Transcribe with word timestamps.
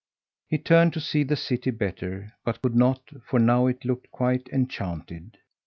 He 0.47 0.57
turned 0.57 0.93
to 0.93 0.99
see 0.99 1.21
the 1.21 1.35
city 1.35 1.69
better, 1.69 2.33
but 2.43 2.59
could 2.63 2.73
not, 2.75 3.03
for 3.23 3.37
now 3.37 3.67
it 3.67 3.85
looked 3.85 4.09
quite 4.09 4.49
enchanted. 4.51 5.37